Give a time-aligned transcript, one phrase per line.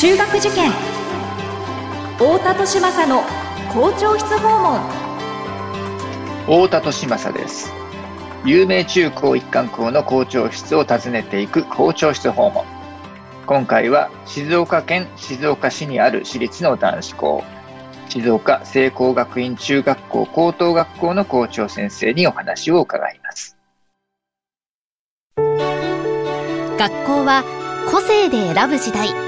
[0.00, 0.70] 中学受験。
[2.18, 3.24] 太田利政の
[3.72, 4.80] 校長室訪問。
[6.46, 7.72] 太田利政です。
[8.44, 12.64] 有名中高一貫校の校長室を訪ねていく校長室訪問。
[13.48, 17.42] 今回は静岡県静岡市にある私立の男子校。
[18.08, 23.56] 静岡聖光学院中学校高等学校の校長先生にお話を伺います。
[25.36, 27.42] 学校は
[27.90, 29.27] 個性で選ぶ時代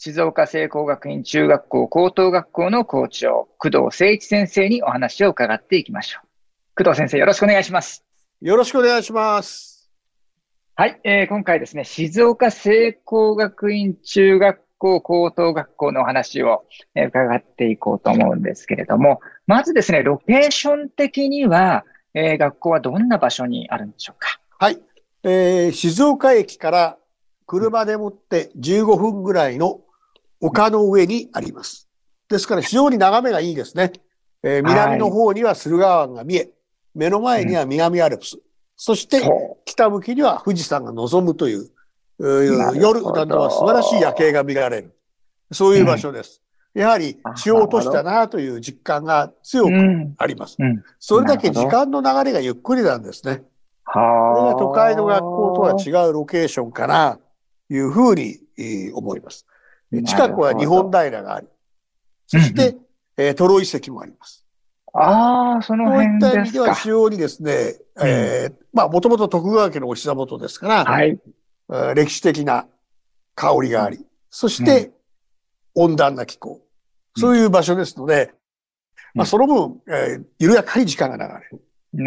[0.00, 6.84] 静岡聖光学院中学校高等学校の校長、工藤誠一先生にお話を伺っていきましょう。
[6.84, 8.04] 工藤先生、よろしくお願いします。
[8.40, 9.90] よろしくお願いします。
[10.76, 19.18] はい、えー、今回ですね、静岡聖光学院中学校高等学校のお話を、えー、伺っていこうと思うんですけれども、
[19.48, 24.40] まずですね、ロケーション的には、えー、学校はどんな場所にあるんでしょうか？
[24.60, 24.78] はい、
[25.24, 26.98] えー、静岡駅から
[27.46, 29.80] 車でもって15分ぐらいの
[30.40, 31.88] 丘の上にあります。
[32.28, 33.92] ですから非常に眺めがいいですね。
[34.42, 36.50] えー、南の方には駿河湾が見え、
[36.94, 38.42] 目の前には南アルプス、うん、
[38.76, 39.22] そして
[39.64, 41.70] 北向きには富士山が望むという、
[42.18, 44.94] う夜などは素晴らしい夜景が見られる。
[45.52, 46.42] そういう場所です。
[46.74, 49.72] うん、やはり地を落としたなという実感が強く
[50.18, 50.56] あります。
[50.58, 53.42] うん、それだけ時間の流れがゆっくりなんですね。
[53.84, 54.04] これ
[54.52, 57.18] が都会の学校とは違うロケーションかな、
[57.68, 58.38] というふうに
[58.94, 59.46] 思います。
[59.92, 61.46] 近くは日本平があり、
[62.26, 62.76] そして、
[63.16, 64.44] えー、トロ遺跡もあります。
[64.92, 66.26] ああ、その辺ですか。
[66.26, 71.18] そういった意味では非常にですね、えー、まあ、もともと徳川家のお膝元ですから、はい、
[71.94, 72.66] 歴史的な
[73.34, 74.92] 香りがあり、そして、
[75.74, 76.60] 温暖な気候。
[77.16, 78.32] そういう場所ですので、
[79.14, 81.62] まあ、その分、えー、緩やかに時間が流れる。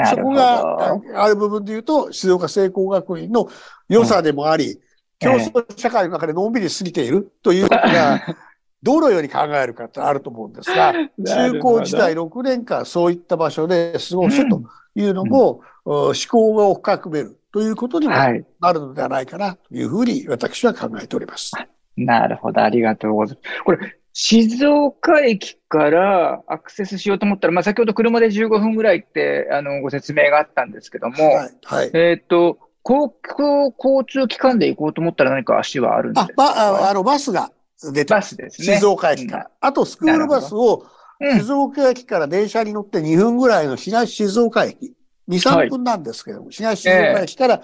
[0.06, 3.50] そこがある部分で言うと、静岡聖光学院の
[3.90, 4.80] 良さでもあり、
[5.22, 8.22] 競争社会の中でのんびり過ぎているということが、
[8.84, 10.94] どのように考えるかってあると思うんですが、
[11.24, 14.64] 中高時代6年間そういった場所で過ごすと
[14.96, 18.46] いうのも、うん、思考を深くめるということにもなる
[18.80, 21.52] のではないかなというふうに私は考えております。
[21.96, 23.64] なるほど、ありがとうございます。
[23.64, 36.34] これ、静岡駅からアクセスしようと思ったら、まあ、先ほど車で15分ぐらいって、あの、ご説明があったんですけども、はい、はい、えっ、ー、と、公共交通機関で行こうと思ったら何か足はあるんですか？
[36.38, 37.52] あ、あの、バスが
[37.94, 38.76] 出てバスですね。
[38.78, 39.52] 静岡駅から。
[39.60, 40.86] あと、スクールバスを、
[41.20, 44.96] 静岡駅から電車に乗って2分ぐらいの東静岡駅。
[45.30, 45.36] 2、
[45.68, 47.62] 3分なんですけども、はい、東静岡駅から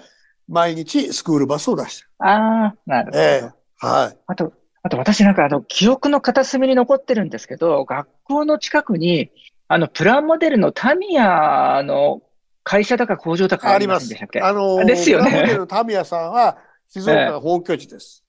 [0.48, 2.10] 毎日スクールバスを出してる。
[2.20, 3.24] ああ、なるほど。
[3.24, 4.18] えー、はい。
[4.28, 4.54] あと、
[4.84, 9.32] あと私なんかあの、記憶の片隅に残ってるんですけど、学校の近くに、
[9.68, 12.22] あの、プラモデルのタミヤの
[12.68, 15.32] 会社だか工場だかありますあのですよね。
[15.32, 16.58] モデルのタミヤさんは、
[16.90, 18.26] 静岡が本拠地です。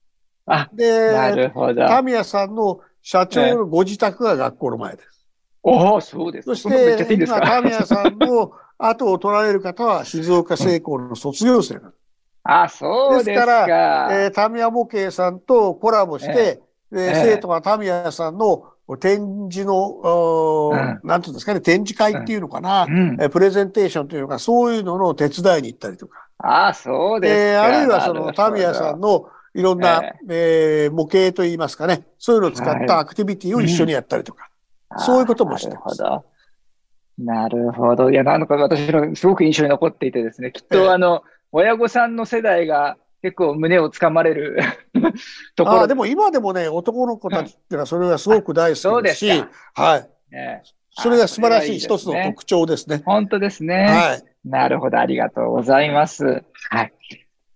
[0.49, 1.88] えあ、で、なるほど。
[1.88, 5.26] タミヤさんの社長のご自宅が学校の前です。
[5.65, 6.47] おお、そうです。
[6.47, 12.00] そして、今、タミヤさんの後を取られる方は、静岡製鋼の卒業生なんです。
[12.44, 13.31] あ、そうですか。
[13.32, 16.62] ですから、えー、タミヤ模型さんとコラボして、
[16.93, 26.26] えー、生徒がタミヤさんの展示の、うん、なんていうんですかね、展示会っていうのかな、うん、プレゼンテーションというか、そういうのの手伝いに行ったりとか。
[26.38, 27.65] ああ、そうですか。
[27.65, 34.49] あるいはその、タミヤさんのいろんな、えー、えー、模型といいますかね、そういうのを使ったアクティビティを一緒にやったりとか、
[34.88, 36.00] はい、そういうこともしてます。
[36.00, 36.38] なるほど。
[37.19, 38.10] なるほど。
[38.10, 44.60] いや、なんか私のすごく印象に残っていてですね、きっとあの、親御さんの世代が結構胸をつかまれる
[45.57, 45.81] ところ。
[45.83, 50.09] あでも今でもね、男の子たちっていうのはそれがすごく大好きですし、はい。
[50.31, 53.03] ね、それが素晴らしい一つの特徴ですね。
[53.05, 53.85] 本当ですね。
[53.85, 54.23] はい。
[54.49, 56.43] なるほど、ありがとうございます。
[56.71, 56.93] はい。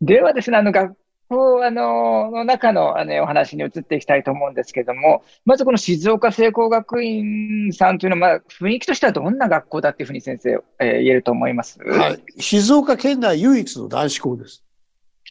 [0.00, 0.97] ではですね、あの、学
[1.29, 11.79] 校、あの、の中の、あの、お話に移っていきたいと思うんですけども、まずこの静岡聖光学院さんというのは、まあ、雰囲気としてはどんな学校だっていうふうに先生、えー、言えると思います？
[11.81, 12.23] はい。
[12.43, 14.62] 静岡県内唯一の男子校です。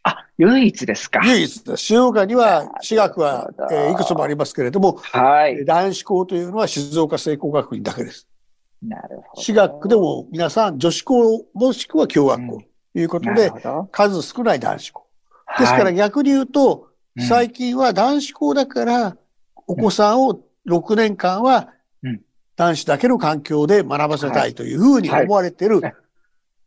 [0.04, 1.22] あ、唯一ですか。
[1.24, 1.86] 唯一です。
[1.86, 5.64] 静岡には、私学は、えー、いくつもありますけれども、はい。
[5.66, 8.28] 男子校というのは静岡聖光学院だけです。
[8.82, 9.42] なるほど。
[9.42, 12.64] 私学でも皆さん女子校もしくは共学校
[12.94, 15.08] ということで、うん、数少ない男子校。
[15.60, 19.18] ですから逆に言うと、はい、最近は男子校だから、
[19.68, 21.70] お子さんを6年間は
[22.56, 25.94] 男子だけの環境で学ばせたいというふうに思われているはい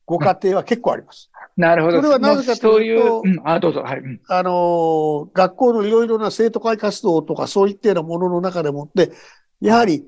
[0.06, 1.30] ご家庭は結構あります。
[1.56, 1.98] なるほど。
[1.98, 3.80] それはなぜかというとそういう、うん、あ、どうぞ。
[3.80, 4.00] はい。
[4.00, 9.12] うんあのー学校のいろいろな生徒会活動とかそういったようなものの中でもって、
[9.60, 10.04] やはり、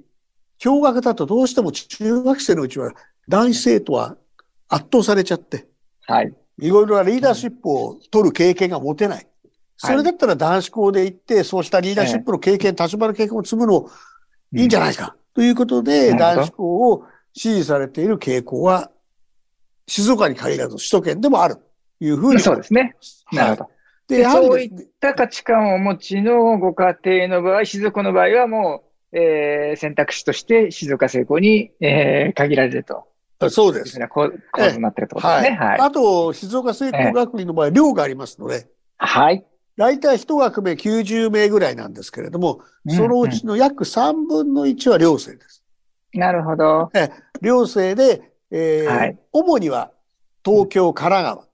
[0.58, 2.92] 共学だとどうしても中学生のうちは
[3.28, 4.16] 男子生徒は
[4.68, 5.66] 圧倒されちゃって、
[6.06, 6.34] はい。
[6.58, 9.26] いろいろなリーダーシップを取る経験が持てない。
[9.76, 13.88] それだったら男子校で行って、そうしたリーダーシップの経験、立場の経験を積むの
[14.54, 15.16] いいんじゃないか。
[15.34, 17.04] ということで、男子校を
[17.34, 18.90] 支持されている傾向は、
[19.86, 21.62] 静岡に限らず首都圏でもあると
[22.00, 22.40] いうふうに。
[22.40, 22.96] そうですね。
[23.32, 23.70] なるほど。
[24.08, 33.04] で、やはそういった価値観をお持ちのご家庭の場合、静岡の場合はもう、えー選択肢として静岡成功に、えー限られると。
[33.50, 33.98] そうです。
[34.08, 35.50] こう構図になってるってことですね。
[35.50, 35.80] はい。
[35.80, 38.68] あと、静岡聖光学院の場合、寮がありますので、
[38.98, 39.44] はい。
[39.76, 45.62] 大体一学名90名ぐらいなんですけれども、うんそのうちの約3分の1は寮生です。
[46.14, 46.90] なるほど。
[47.42, 49.18] 寮生で、えーはい。
[49.32, 49.92] 主には
[50.44, 51.46] 東京、神奈川、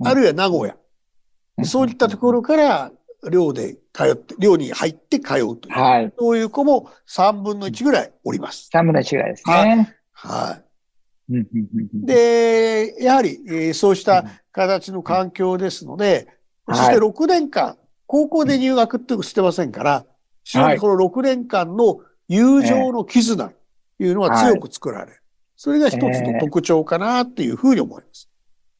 [0.00, 0.08] うん。
[0.08, 0.76] あるいは名古屋、
[1.64, 2.92] そういったところから
[3.30, 6.12] 寮で通って、寮に入って通うという、はい。
[6.18, 8.70] そういう子も3分の1ぐらいおります。
[8.72, 9.52] 3分の1ぐらいですね。
[10.12, 10.62] は
[11.30, 12.02] うんうんうんうん。
[12.02, 12.06] い。
[12.06, 16.28] で、やはり、えーそうした形の環境ですので、
[16.66, 16.76] うん。
[16.76, 20.04] そして6年間、高校で入学ってしてませんから、
[20.44, 23.54] 非常にこの6年間の友情の絆と
[24.00, 25.21] いうのは強く作られる。
[25.62, 28.28] それが一つの特徴かなっていうふうに思います。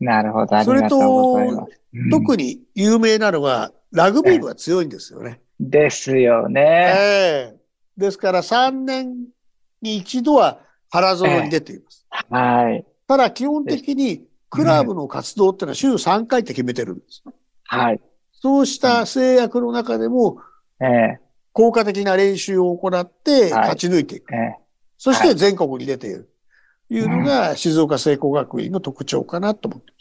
[0.01, 0.65] なるほど。
[0.65, 5.41] それがとうん特に有名なのは、ラグビー部が強いんですよね。
[5.61, 6.61] ですよね。
[6.61, 7.57] ええ
[7.97, 9.15] ですから3年
[9.81, 10.59] に一度は
[10.91, 12.05] 原園に出ています。
[12.11, 12.85] はい。
[13.07, 17.23] ただ基本的にクラブの活動ってのは週3回って決めてるんです。
[17.63, 18.01] はい。
[18.33, 20.39] そうした制約の中でも
[20.81, 21.21] ええ
[21.53, 24.35] 効果的な練習を行ってはい勝ち抜いていく。
[24.35, 24.57] ええ
[24.99, 26.32] そして全国に出ている。
[26.93, 29.93] というのが静岡聖光学院の特徴かなと思って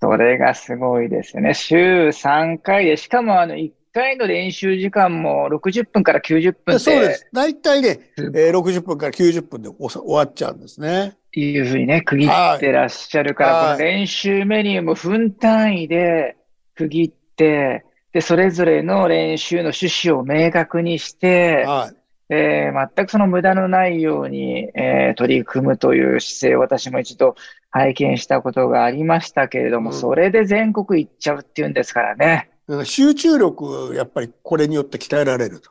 [0.00, 1.54] それがすごいですね。
[1.54, 7.26] 週3回で、しかもあの1回の練習時間も60分から90分そうでっす。
[7.32, 11.16] 大体ね、すえー60分から90分で終わっちゃうんですね。
[11.32, 16.36] ていうふうにね、区切ってらっしゃるから、はいこの練習メニューも分単位で
[16.74, 22.03] 区切って、で、それぞれの練習の趣旨を明確にして、はい。
[22.30, 27.34] えー全くその無駄のないように、えー取り組むという姿勢を私も一度
[27.70, 32.50] 拝見したことがありましたけれども、うんそれで全国行っちゃうっていうんですからね。
[32.84, 35.70] 集中力、やっぱりこれによって鍛えられると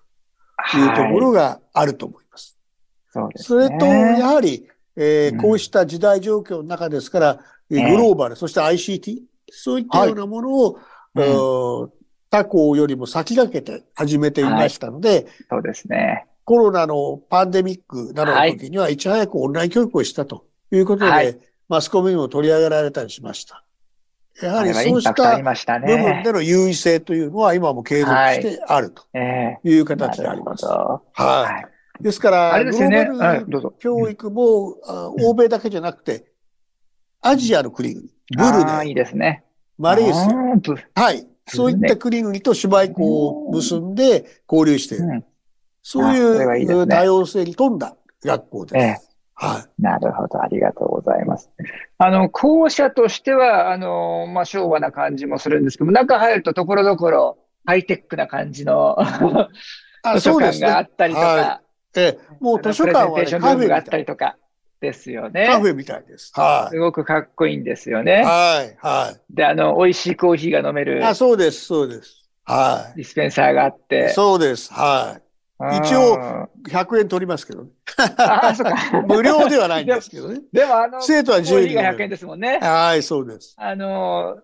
[0.78, 2.58] いうところがあると思います。
[3.12, 4.20] そうですそれと、ね。
[4.20, 7.40] やはり、えーうんこうした時代状況の中ですから、
[7.72, 10.80] えーええグローバル、そして ICT、そういったようなものを、
[11.16, 11.92] うんうん
[12.34, 16.26] 他校よりも先駆けて始めていましたので、そうですね。
[16.46, 23.64] コロナのパンデミックなどの時にはいち早くオンライン教育をしたということで、はいマスコミにも取り上げられたりしました。
[24.42, 25.14] やはりそうした
[25.80, 26.32] 部分ねで。
[26.32, 30.64] の優位性というのは今も継続してあるとええいうな形であります。
[30.64, 31.02] ど。
[31.14, 31.64] は
[32.00, 32.04] い。
[32.04, 33.06] ですから、あれですよね。
[33.06, 33.74] グローバル。
[33.80, 36.26] 教育も、あ欧米だけじゃなくて、
[37.22, 39.44] アジアの国々、ブルああ、いいですね。
[39.78, 40.20] マレーシ
[40.96, 41.28] ア、はい。
[41.48, 45.24] そういった国々と姉妹校を結んで交流している。
[45.84, 48.76] うんそういう多様性に富んだ学校です。
[48.78, 50.42] ええはなるほど。
[50.42, 51.50] ありがとうございます。
[51.98, 58.96] あの、校舎としては、あの、まあ、昭和な感じもするんですけど、中入るとところどころハイテックな感じの
[60.16, 60.40] 図書。
[60.40, 61.62] 館があったりとはか、
[61.96, 62.00] い。
[62.00, 63.98] ええ、もう図書館は、ね、カームがあった。
[63.98, 64.38] りとか
[64.82, 65.72] ですよカフね。
[65.72, 66.32] ェみたいです。
[66.36, 68.06] はすごくかっこいいんですよい。
[68.06, 68.24] ね。
[68.24, 68.78] はい。
[68.80, 71.04] はで、あの、美味しいコーヒーが飲めるい。
[71.04, 71.66] あ、そうです。
[71.66, 72.24] そうです。
[72.46, 73.80] はディスペンサーがあっい。
[73.88, 74.10] て。
[74.10, 74.74] そうです。
[74.74, 75.23] はい。
[75.72, 77.70] 一応100円取りますけどね。
[78.18, 78.76] ああ、そっか。
[79.08, 80.42] 無料ではないんですけどね。
[80.52, 82.60] でも、あの、コ生徒はー10人ヒーが100円ですもんね。
[82.62, 83.56] はい、そうです。
[83.58, 84.38] あの、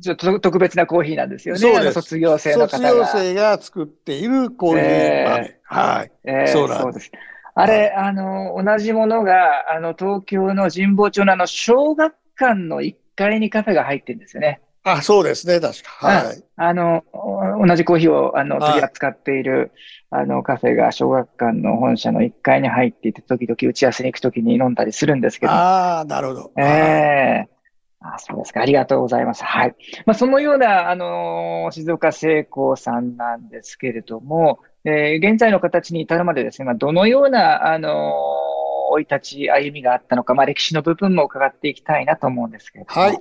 [0.00, 1.60] ちょっと特別なコーヒーなんですよね。
[1.60, 2.90] そうです卒業生の卒方が。
[2.90, 5.60] 業生が作っているコーヒー豆。
[5.62, 6.12] はい。
[6.24, 7.10] えーそうなんです。
[7.58, 14.60] あれ、あの、同じものが、あの、東京の神保町のあの、小学館の1階にカフェが入ってるんですよね。
[14.88, 16.06] あ、そうですね、確か。
[16.06, 16.42] はい。
[16.56, 19.72] あの、お同じコーヒーを、あの、はい取り扱っている、
[20.10, 26.52] あの、カフェが小学館の本社の1階に入っていて、時々打ち合わせに行くときに飲んだりするんですけど、ああ、なるほど。
[26.56, 27.48] ええ
[28.00, 28.60] あ、そうですか。
[28.60, 29.42] ありがとうございます。
[29.42, 29.74] はい。
[30.04, 38.56] まあ、そのような、あのー静岡聖光さんなんですけれども、えー現在の形に至るまでですね、まあ、どのような、あのー
[38.94, 43.00] 生い立ち、歩みがあったのか、まあ、歴史の部分も伺っていきたいなと思うんですけれども。
[43.00, 43.18] はい。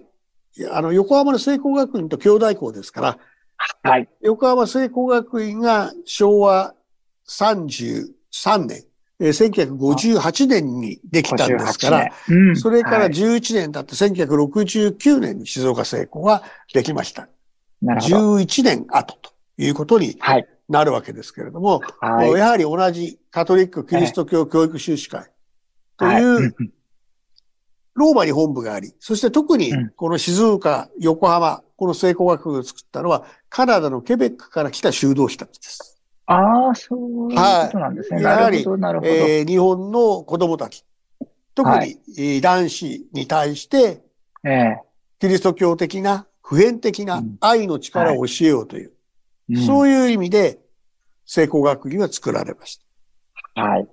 [0.72, 3.18] あの、横浜の聖光学院と兄弟校ですから、
[3.84, 4.10] はい。
[4.22, 6.76] 横浜聖光学院が昭和
[7.28, 8.08] 33
[8.66, 8.84] 年
[9.20, 16.44] えー1958年にできたんですから、58年うんそれからはい11年経って1969年に静岡聖子が
[16.74, 17.30] できました。
[17.82, 18.36] なるほど。
[18.38, 20.48] 11年後ということにはい。
[20.68, 22.32] なるわけですけれども、はい。
[22.32, 25.32] やはり同じカトリック・キリスト教教育修士会
[25.98, 26.56] とはいいう
[27.96, 35.98] ローマに本部があり、そして特にうんこの静岡、横浜、この聖光学部を作ったのはカナダのケベックから来た修道士たちです。
[36.28, 38.16] ああ、そういうことなんですね。
[38.18, 38.58] はいやはり。
[38.60, 40.84] えー日本の子供たち、
[41.54, 44.02] 特に、はいえー男子に対して
[44.44, 44.82] ええ
[45.20, 48.90] キリスト教的な普遍的なうん愛の力を教えようという、
[49.50, 50.60] うんそういう意味で
[51.28, 52.80] 聖光学院は作られまし
[53.54, 53.62] た。
[53.62, 53.88] はい。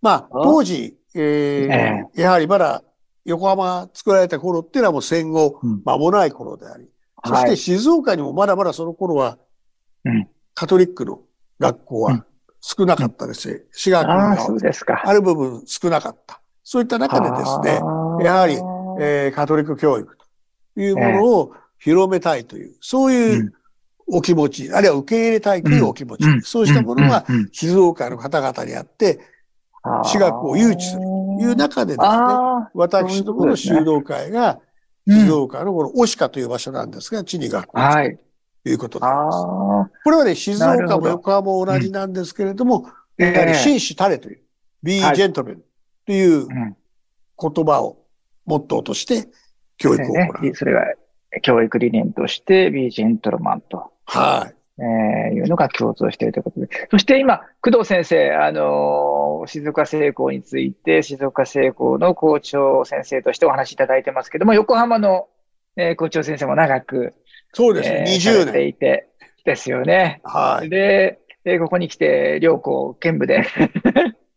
[0.00, 2.82] まあ、当時、えーえやはりまだ
[3.28, 5.82] 横浜が作られた頃っていうのはもう戦後うん。
[5.84, 6.88] 間もない頃であり、
[7.24, 7.56] そしてはい。
[7.56, 9.38] 静岡にもまだまだその頃は
[10.04, 11.20] うん、カトリックの
[11.58, 12.24] 学校はうん。
[12.60, 14.32] 少なかったですし、私学あ
[15.04, 16.40] あ、る部分少なかった。
[16.64, 17.80] そういった中でですね、
[18.24, 18.54] やはり
[19.00, 20.16] えーカトリック教育
[20.74, 23.52] というものを広めたいという、そういううん。
[24.10, 26.42] お気持ち、あるいは受け入れたいというお気持ち、うん。
[26.42, 27.36] そうしたものがうん。
[27.36, 27.48] うん。
[27.52, 29.20] 静岡の方々にあって、
[29.84, 31.02] 私学を誘致する。
[31.02, 31.06] と
[31.40, 34.68] いう中でですね、あ私どもの修道会が、うん
[35.08, 38.18] 静岡のこの押鹿という場所なんですが、地に学校はい。
[38.62, 39.36] ということであります。
[39.38, 44.40] あこれはね、静岡も横浜も同じなんですけれども、ええやはり紳士たれという、
[44.82, 45.60] be はい gentleman
[46.06, 46.76] というあ、うん。
[47.54, 48.04] 言葉を
[48.44, 49.28] モットーとして
[49.78, 50.42] 教育を行う。
[50.42, 50.82] ね、それが
[51.40, 54.57] 教育理念として、ビージェントルマンと、はい。
[54.80, 56.68] えーいうのが共通しているということで。
[56.90, 65.28] そして今、工藤先生、あのー静岡聖光について、静岡聖光の校長先生としてお話しいただいてますけども、横浜の、
[65.76, 67.14] えー校長先生も長く、
[67.52, 68.68] そうですね、えー20されて年。
[68.68, 69.08] いて、
[69.44, 70.20] ですよね。
[70.24, 70.68] はい。
[70.68, 73.44] で、えーここに来て、両校兼部で、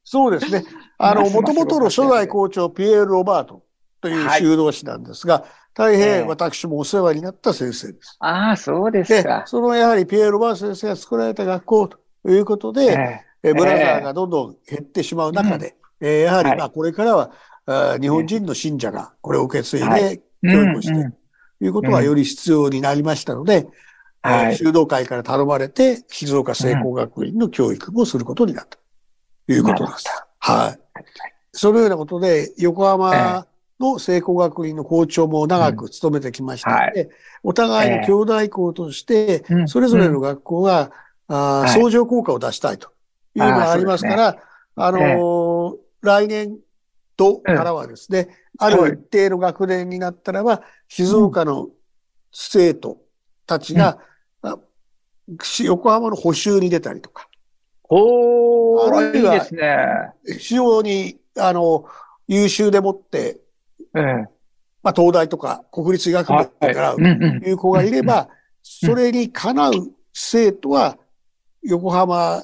[0.03, 0.63] そうですね。
[0.97, 3.63] あの、もともとの初代校長、ピエール・ロバート
[4.01, 4.41] というはい。
[4.41, 6.03] 修道士なんですが、大ええ。
[6.17, 8.17] 変私もお世話になった先生です。
[8.19, 9.43] ああ、そうですでか、。
[9.45, 11.97] そのやはりピエール・ロバート先生が作られた学校と
[12.29, 12.81] いうことで、
[13.43, 13.53] ええ。
[13.53, 16.51] ブラザーがどんどん減ってしまう中で、えーやははい。
[16.51, 17.31] りまあこれからは、
[17.65, 21.17] あー日本人の信者がこれを受け継いはでー教育をしてうんうんと
[21.61, 23.67] いうことがより必要になりましたので、
[24.23, 24.45] はい。
[24.45, 28.77] えー修道会から頼まれて、静岡聖光学院の教育もすることになった
[29.47, 30.05] ということです。
[30.39, 30.79] はい。
[31.53, 33.45] そのようなことで、横浜
[33.81, 37.09] の聖光学院の校長も長く務めてきましたので、
[37.43, 39.67] お互いの兄弟校としてう、ん。
[39.67, 40.91] それぞれの学校が、
[41.27, 41.69] あーはい。
[41.69, 42.91] 相乗効果を出したいと
[43.35, 44.37] いうのがありますから、
[44.75, 46.57] あのー来年
[47.15, 51.69] 度からはですね、ある一定の学年になったらば、静岡の
[52.31, 52.97] 生徒
[53.45, 53.99] たちが、
[54.41, 54.57] あ
[55.63, 57.27] 横浜の補習に出たりとか、
[57.87, 59.77] おー、いあるいはいですね。
[60.39, 61.85] 非常に、あの、
[62.27, 63.40] 優秀でもって、
[63.93, 64.27] うん。
[64.83, 68.29] まあ、東大とか国立医学部はいからいう子がいれば、
[68.63, 69.73] それにかなう
[70.13, 70.97] 生徒は
[71.63, 72.43] 横浜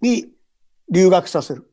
[0.00, 0.26] に
[0.90, 1.70] 留学させる。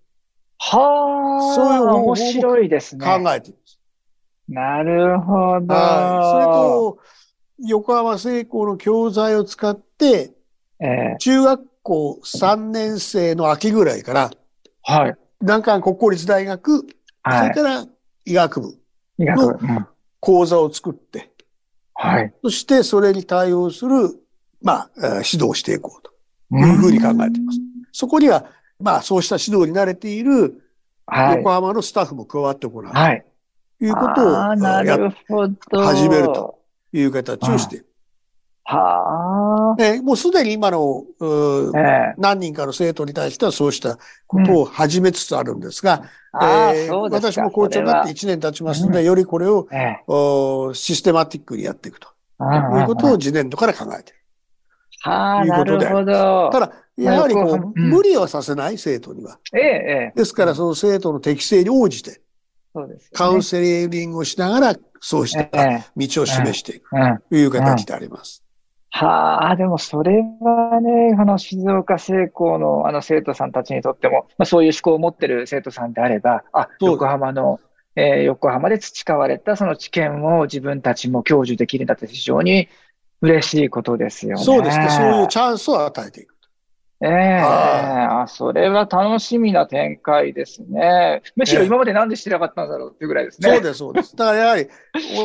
[0.58, 3.06] はあ、そういう方面白いですね。
[3.06, 3.80] 考えています。
[4.48, 5.74] なるほど。
[5.74, 6.32] はい。
[6.32, 7.00] それと、
[7.68, 10.34] 横浜聖光の教材を使って、
[10.80, 14.32] ええ中学校3年生の秋ぐらいから、
[14.84, 15.16] はい。
[15.42, 16.86] 南関国公立大学、そ
[17.24, 17.50] はい。
[17.50, 17.86] れから
[18.26, 18.81] 医学部、
[19.22, 19.68] 医学部。
[19.68, 19.88] うん
[20.24, 21.32] 講座を作って、
[21.96, 22.34] はい。
[22.44, 24.20] そしてそれに対応する、
[24.62, 27.60] まあ、えー指導していこうというふうに考えています。
[27.92, 28.46] そこには、
[28.80, 30.62] まあ、そうした指導に慣れている
[31.08, 31.38] はい。
[31.38, 33.26] 横浜のスタッフも加わって行うはい。
[33.80, 35.82] ということを、なやるほど。
[35.84, 36.62] 始めると。
[36.94, 37.86] いう形をしている。
[38.76, 39.84] はあ。
[39.84, 43.98] えーもうすでに今の、うーええ何人かの生徒に対してはそうした
[44.28, 46.96] ことを始めつつあるんですが、ああ、えー。
[47.10, 49.68] 私も校長になって1年経ちますので、よりこれを。
[49.72, 52.08] ええおシステマティックにやっていくと
[52.40, 54.20] いうことを次年度から考えている。
[55.04, 56.50] はあ、いうことでなるほど。
[56.52, 59.40] ただ、やはりこう、うん無理はさせない生徒には。
[59.54, 60.20] ええ、ええ。
[60.20, 62.22] ですから、その生徒の適性に応じて、
[62.74, 63.10] そうですよね。
[63.14, 65.86] カウンセリングをしながら、そうしたええ。
[65.98, 67.20] 道を示していくうん。
[67.30, 68.44] という形であります。
[68.94, 77.60] はあ、でもそれはね、あの、静岡聖光のあの生徒さんたちにとっても、まあそういう思考を持ってる生徒さんであれば、あ、横浜の、
[77.96, 82.70] えー横浜で培われたその知見を自分たちも享受できるんだって非常に
[83.22, 84.44] 嬉しいことですよね。
[84.44, 84.90] そうですね。
[84.90, 86.31] そういうチャンスを与えていく。
[87.04, 91.24] ええあ、それは楽しみな展開ですね。
[91.36, 93.50] むしろええ今までなんでしてなかったんだろうっていうぐらいですね。
[93.50, 94.16] そうです、そうです。
[94.16, 94.68] だからやはり、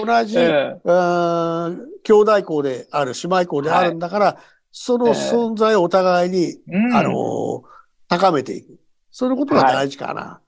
[0.06, 4.38] 同じ、えーん兄弟校である、姉妹校であるんだから、
[4.72, 7.62] その存在をお互いに、うんあのー
[8.08, 8.78] 高めていく。
[9.10, 10.40] そのことが大事かな。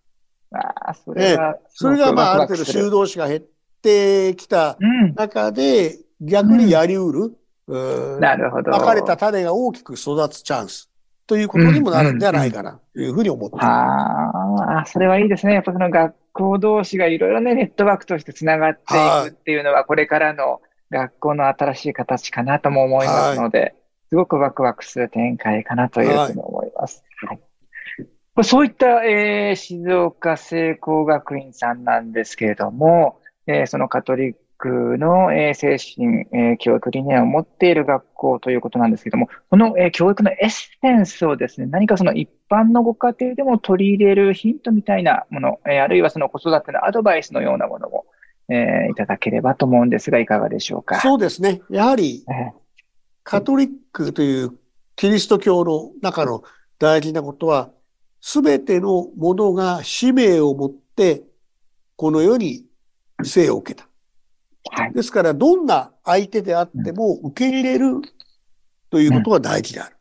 [0.53, 3.43] ああ、それは、それがまあ、ある程度修道士が減っ
[3.83, 5.15] てきたうん。
[5.15, 8.71] 中で、逆にやりうる、うんなるほど。
[8.71, 10.88] まかれた種が大きく育つチャンス
[11.29, 13.67] ということにもなるんではないかな、というふうに思っています。
[13.67, 15.53] ああ、それはいいですね。
[15.53, 23.75] やっぱその学校同士がいろいろね、ネットワークとしてつながっていくっていうのは、これからの学校の新しい形かなとも思いますので、
[24.09, 27.05] すごくワクワクする展開かなというふうに思います。
[27.27, 27.41] はい
[28.45, 48.05] そういった、えー静岡聖光学院さんなんですけれども、えーそのカトリックの、えー精神、えー教育理念を持っている学校ということなんですけども、この、えー教育のエッセンスをですね、何かその一般のご家庭でも取り入れるヒントみたいなもの、えーあるいはその子育てのアドバイスのようなものも、
[48.51, 51.01] えーいただければと思うんですが、いかがでしょうか？
[51.01, 51.63] そうですね。
[51.71, 52.53] やはり、え
[53.23, 54.53] カトリックという
[54.97, 56.43] キリスト教の中の
[56.79, 57.71] 大事なことは、
[58.21, 61.23] すべてのものが使命を持って、
[61.97, 62.65] この世に
[63.23, 63.88] 生を受けた。
[64.77, 64.93] ーはい。
[64.93, 68.01] ですから、どんな相手であっても受け入れる
[68.91, 69.97] ということが大事である。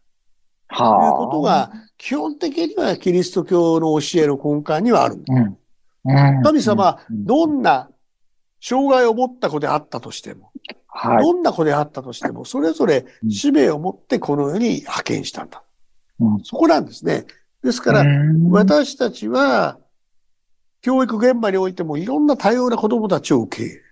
[0.69, 1.11] というはあ。
[1.11, 5.33] ことが、基本的にはキリスト教の教えの根幹にはあるんだ。
[5.33, 6.43] うん、うん。
[6.43, 7.89] 神様はうんどんな
[8.61, 10.51] 障害を持った子であったとしても、
[10.87, 11.23] はい。
[11.23, 15.63] どんな子であったとしても、それぞれ使命を持ってこの世に派遣したんだ。
[16.19, 17.25] うんそこなんですね。
[17.63, 19.77] ですから、うん私たちは、
[20.81, 23.83] 教育現場においてもいろんな多様な子供たちを受け入れる。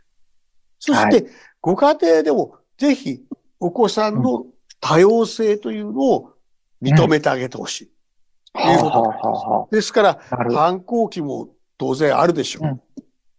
[0.85, 1.25] そしはて、
[1.61, 3.23] ご家庭でもぜひ
[3.59, 4.45] お子さんの
[4.79, 6.33] 多様性というのを
[6.81, 7.91] 認めてあげてほしい。
[8.53, 10.19] はあいうことはあはあですから。
[10.29, 12.67] 反抗期も当然あるでしょう。
[12.67, 12.81] うん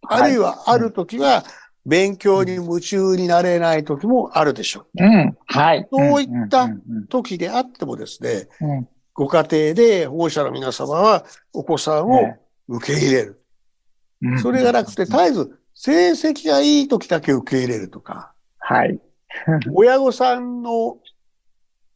[0.09, 1.43] あるいは、ある時は、
[1.85, 5.03] 勉強に夢中になれない時もあるでしょう。
[5.03, 5.37] うん。
[5.45, 5.87] はい。
[5.91, 6.69] そういった
[7.09, 8.47] 時であってもですね、
[9.13, 13.41] ご家庭で保護者の皆様はお子さんをね受け入れる。
[14.21, 18.99] うんそれがなくて、絶えず成績がいい時だけ受け入れるとか、はい。
[19.73, 20.97] 親御さんの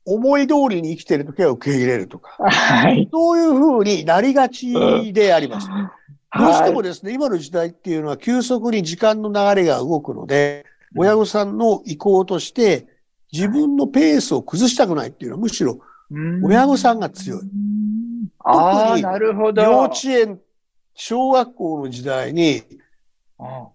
[0.06, 3.10] 思い通りに生きている時は受け入れるとか、はい。
[3.12, 4.72] そういうふうになりがち
[5.14, 5.68] であります。
[6.38, 10.64] どうしてもですね、今の時代っていうのは急速に時間の流れが動くので、
[10.96, 12.86] 親御さんの意向として
[13.34, 15.80] 自分のペースを崩したくないっていうのはむしろ
[16.12, 17.40] うん親御さんが強い。
[18.40, 19.64] ああ、なるほど。
[19.64, 20.40] 幼稚園、
[20.94, 22.81] 小学校の時代にうん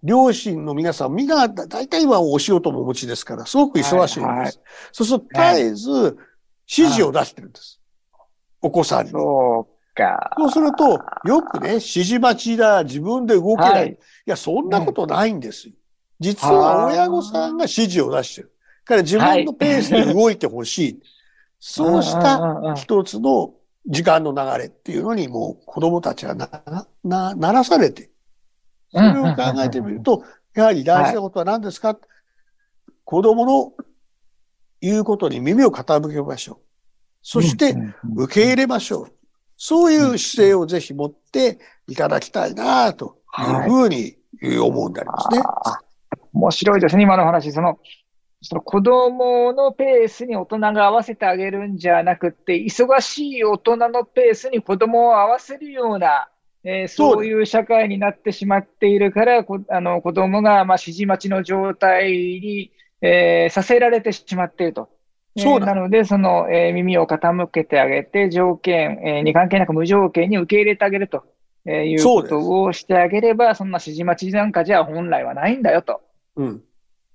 [0.02, 4.18] 両親の皆さん、みんなだ大体はお仕事もお持ちですから、すごく忙しいんです。
[4.20, 4.52] はいはい
[4.92, 5.90] そうすると絶えず
[6.68, 7.80] 指示を出してるんです。
[8.60, 9.12] お子さんに。
[9.12, 10.30] そうか。
[10.36, 13.72] そうすると、よくね、指示待ちだ、自分で動けない。
[13.72, 15.74] はいい、や、そんなことないんですよ。
[16.20, 18.52] 実は親御さんが指示を出してる。
[18.84, 21.02] だから自分のペースで動いてほしい。
[21.58, 23.54] そうしたうんうんうん一つの
[23.86, 26.48] 時間の流れっていうのにもう子供たちはな、
[27.04, 28.10] な、ならされて、
[28.96, 31.98] それを考えてみると、やはり大事なことは何ですか、
[33.04, 33.72] 子供の
[34.80, 36.58] 言うことに耳を傾けましょう。
[37.22, 37.76] そして
[38.16, 39.12] 受け入れましょう。
[39.56, 44.16] そういう姿勢をぜひ持っていただきたいなというふうに
[44.60, 45.40] 思うんでありますね。
[45.44, 45.86] あー
[46.32, 47.50] 面白いですね、今の話。
[47.50, 47.78] その、
[48.42, 56.28] その子供のペースに大人が合わせてあげるんじゃなくて、忙しい大人のペースに子供を合わせるような、
[56.68, 64.88] えーそういう社会になってしまっているから、こあの子供がまあ指示待ちの状態に、えーさせられてしまっていると。
[65.36, 71.22] えーそうだなので、その、えー耳を傾けてあげて、条件、えーに関係なく無条件に受け入れてあげると、
[71.66, 76.00] えーいうことをしてあげれば、そんな指示待ちなんかじゃ本来はないんだよと。
[76.34, 76.62] うん。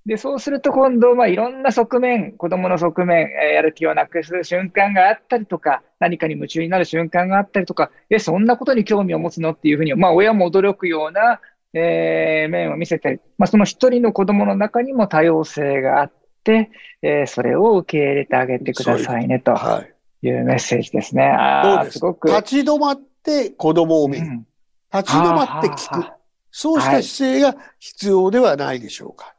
[0.05, 11.39] で、そうすると今度、まあ、いろんな側面、子供の側面、えーやる気をなくす瞬間があったりとか、何かに夢中になる瞬間があったりとか、え、そんなことに興味を持つのっていうふうに、まあ、親も驚くような、
[11.73, 16.11] えー面を見せて、まあ、その一人の子供の中にも多様性があっ
[16.43, 16.71] て、
[17.03, 20.27] えーそれを受け入れてあげてくださいね、とはい。
[20.27, 21.23] いうメッセージですね。
[21.25, 22.27] ああ、そうですすごく。
[22.29, 24.25] 立ち止まって子供を見る。
[24.25, 24.47] うん
[24.93, 26.17] 立ち止まって聞くはあはあは。
[26.51, 29.35] そうした姿勢が必要ではないでしょうか。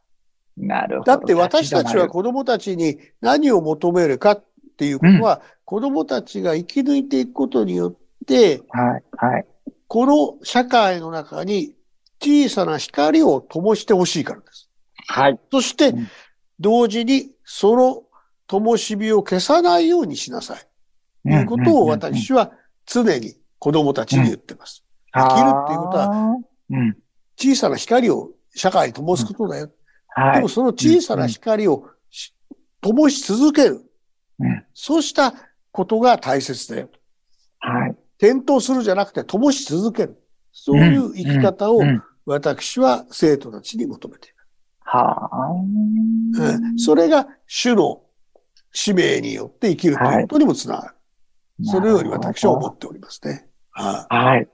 [0.57, 1.11] なるほど。
[1.11, 4.45] だって私たちは立子供たちに何を求めるかっ
[4.77, 9.45] ていうことは、子供たちが生き抜いていくことによって、はい、はい。
[9.87, 11.75] この社会の中に
[12.21, 14.69] 小さな光を灯してほしいからです。
[15.07, 15.39] はい。
[15.51, 16.07] そしてうん、
[16.59, 18.03] 同時にその
[18.47, 20.67] 灯火を消さないようにしなさい。
[21.23, 22.51] ということを私は
[22.85, 24.83] 常に子供たちに言ってます。
[25.13, 26.37] 生きるっていうことは。
[27.37, 29.69] 小さな光を社会に灯すことだよ。
[30.15, 30.47] はいでも。
[30.47, 32.33] その小さな光をし
[32.81, 33.81] 灯し続ける。
[34.39, 35.33] うんそうした
[35.71, 36.89] ことが大切だよ。
[37.59, 37.95] はい。
[38.17, 40.19] 転倒するじゃなくて灯し続ける。
[40.51, 41.81] そういう生き方を
[42.25, 44.35] 私は生徒たちに求めている。
[44.79, 45.51] はあ。
[45.51, 48.01] うんそれが主の
[48.71, 50.95] 使命によって生きるということにもつながる。
[51.63, 53.47] そのように私は思っておりますね。
[53.71, 54.49] はいはい。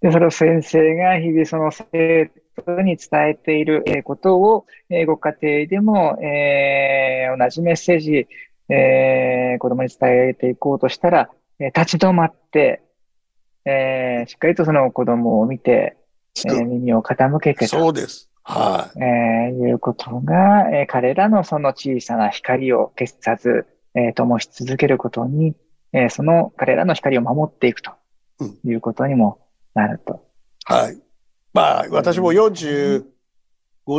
[0.00, 2.30] で、それを先生が日々その生
[2.64, 8.26] 徒に伝えているえーことを、えーご家庭でも、えー同じメッセージ、
[8.68, 12.82] えー子供に伝えていこうとしたら、えー立ち止まって、
[13.64, 15.96] えーしっかりとその子供を見て、
[16.46, 18.30] えー耳を傾けてとそうです。
[18.42, 25.54] はえーいうことが、えー彼らのその小さな光を消さず、えー灯し続けることに、
[25.92, 27.92] えーその彼らの光を守っていくと
[28.64, 29.40] いうことにも
[29.74, 30.24] なると。
[30.70, 30.72] い。
[30.72, 31.05] はい。
[31.56, 33.04] まあ、私も45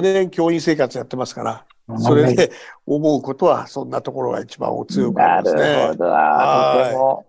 [0.02, 2.52] 年教員生活やってますから、それで
[2.86, 5.96] 思うことはそんなところが一番強くあなるりますねほ。
[5.96, 6.16] ど。
[6.16, 7.26] あーとても、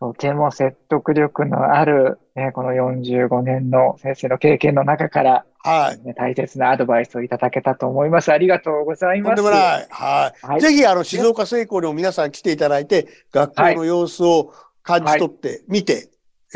[0.00, 6.02] とても説得力のある、ね、この45年の先生の経験の中から、はい。
[6.06, 8.32] ね大切なアドバイスをいただけたと思います。
[8.32, 9.36] ありがとうございとんます。
[9.36, 9.86] でもない。
[9.90, 10.46] はい。
[10.46, 16.08] はいぜひ、あの、静岡成功にも皆さん来ていただいて、学校の様子を感じ取って、見て、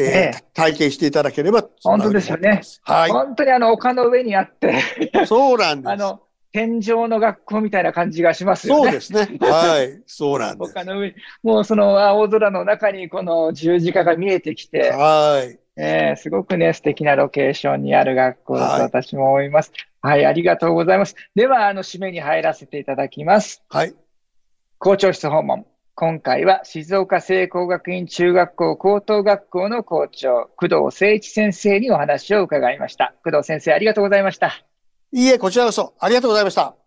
[0.05, 3.29] えーええ体験していただければ、本当ですよねそんなふうに思ってます。
[3.29, 4.79] 本当にあの丘の上にあって、は
[5.23, 5.27] い。
[5.27, 5.91] そうなんです。
[5.93, 8.83] あの、天井の学校みたいな感じがしますよね。
[8.83, 9.39] そうですね。
[9.41, 10.03] はい。
[10.07, 10.71] そうなんです。
[10.73, 15.59] 丘の上に、もうその青空の中にこの十字架が見えてきて、はい。
[15.77, 19.73] えーすごくね、素敵なロケーションにある学校だとはい私も思います。
[20.03, 21.15] はい、ありがとうございます。
[21.35, 23.63] では、あの、締めに入らせていただきます。
[23.69, 23.95] はい。
[24.79, 25.67] 校長室訪問。
[25.95, 33.15] 今回は静岡聖光学院中学校高等学校の校長、工藤誠一先生にお話を伺いました。
[33.23, 34.65] 工藤先生、ありがとうございました。
[35.13, 36.80] いいえ、こちらこそ、ありがとうございました。